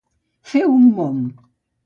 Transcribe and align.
Fer 0.53 0.63
un 0.69 0.89
mom. 1.01 1.21